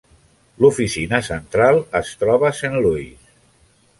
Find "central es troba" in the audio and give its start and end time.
1.27-2.49